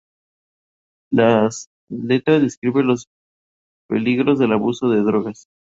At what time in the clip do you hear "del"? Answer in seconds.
4.39-4.51